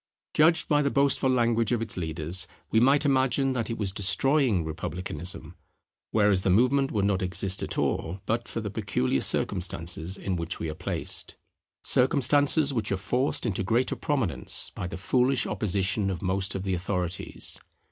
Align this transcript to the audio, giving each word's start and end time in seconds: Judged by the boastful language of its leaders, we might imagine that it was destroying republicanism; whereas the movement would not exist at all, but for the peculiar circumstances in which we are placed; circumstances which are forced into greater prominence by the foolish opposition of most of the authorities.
Judged 0.33 0.67
by 0.67 0.81
the 0.81 0.89
boastful 0.89 1.29
language 1.29 1.71
of 1.71 1.79
its 1.79 1.95
leaders, 1.95 2.47
we 2.71 2.79
might 2.79 3.05
imagine 3.05 3.53
that 3.53 3.69
it 3.69 3.77
was 3.77 3.91
destroying 3.91 4.65
republicanism; 4.65 5.53
whereas 6.09 6.41
the 6.41 6.49
movement 6.49 6.91
would 6.91 7.05
not 7.05 7.21
exist 7.21 7.61
at 7.61 7.77
all, 7.77 8.19
but 8.25 8.47
for 8.47 8.61
the 8.61 8.71
peculiar 8.71 9.21
circumstances 9.21 10.17
in 10.17 10.35
which 10.35 10.57
we 10.59 10.71
are 10.71 10.73
placed; 10.73 11.35
circumstances 11.83 12.73
which 12.73 12.91
are 12.91 12.97
forced 12.97 13.45
into 13.45 13.61
greater 13.61 13.95
prominence 13.95 14.71
by 14.71 14.87
the 14.87 14.97
foolish 14.97 15.45
opposition 15.45 16.09
of 16.09 16.23
most 16.23 16.55
of 16.55 16.63
the 16.63 16.73
authorities. 16.73 17.59